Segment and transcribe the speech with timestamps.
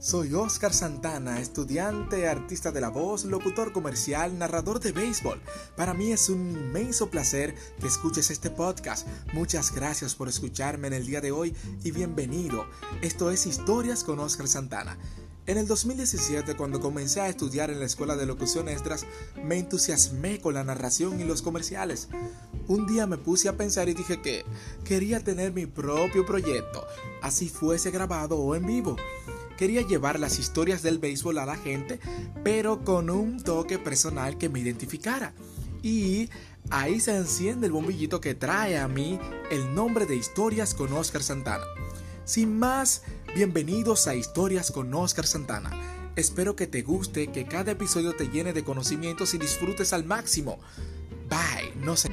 [0.00, 5.40] Soy Oscar Santana, estudiante, artista de la voz, locutor comercial, narrador de béisbol.
[5.76, 9.06] Para mí es un inmenso placer que escuches este podcast.
[9.32, 11.54] Muchas gracias por escucharme en el día de hoy
[11.84, 12.66] y bienvenido.
[13.00, 14.98] Esto es Historias con Oscar Santana.
[15.46, 19.06] En el 2017, cuando comencé a estudiar en la Escuela de Locución Estras,
[19.42, 22.08] me entusiasmé con la narración y los comerciales.
[22.70, 24.44] Un día me puse a pensar y dije que
[24.84, 26.86] quería tener mi propio proyecto,
[27.20, 28.94] así fuese grabado o en vivo.
[29.58, 31.98] Quería llevar las historias del béisbol a la gente,
[32.44, 35.32] pero con un toque personal que me identificara.
[35.82, 36.30] Y
[36.70, 39.18] ahí se enciende el bombillito que trae a mí
[39.50, 41.64] el nombre de Historias con Oscar Santana.
[42.24, 43.02] Sin más,
[43.34, 45.72] bienvenidos a Historias con Oscar Santana.
[46.14, 50.60] Espero que te guste, que cada episodio te llene de conocimientos y disfrutes al máximo.
[51.28, 52.10] Bye, no sé.